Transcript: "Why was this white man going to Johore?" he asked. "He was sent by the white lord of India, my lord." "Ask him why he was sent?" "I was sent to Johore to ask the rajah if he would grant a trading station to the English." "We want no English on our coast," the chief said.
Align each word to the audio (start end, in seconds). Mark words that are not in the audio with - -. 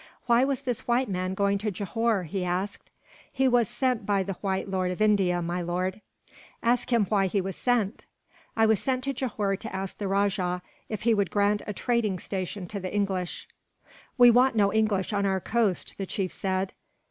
"Why 0.25 0.43
was 0.43 0.63
this 0.63 0.87
white 0.87 1.07
man 1.09 1.35
going 1.35 1.59
to 1.59 1.69
Johore?" 1.69 2.23
he 2.23 2.43
asked. 2.43 2.89
"He 3.31 3.47
was 3.47 3.69
sent 3.69 4.03
by 4.03 4.23
the 4.23 4.33
white 4.41 4.67
lord 4.67 4.89
of 4.89 4.99
India, 4.99 5.43
my 5.43 5.61
lord." 5.61 6.01
"Ask 6.63 6.91
him 6.91 7.05
why 7.05 7.27
he 7.27 7.39
was 7.39 7.55
sent?" 7.55 8.05
"I 8.57 8.65
was 8.65 8.79
sent 8.79 9.03
to 9.03 9.13
Johore 9.13 9.57
to 9.57 9.75
ask 9.75 9.99
the 9.99 10.07
rajah 10.07 10.63
if 10.89 11.03
he 11.03 11.13
would 11.13 11.29
grant 11.29 11.61
a 11.67 11.73
trading 11.73 12.17
station 12.17 12.65
to 12.69 12.79
the 12.79 12.91
English." 12.91 13.47
"We 14.17 14.31
want 14.31 14.55
no 14.55 14.73
English 14.73 15.13
on 15.13 15.27
our 15.27 15.39
coast," 15.39 15.93
the 15.99 16.07
chief 16.07 16.33
said. 16.33 16.73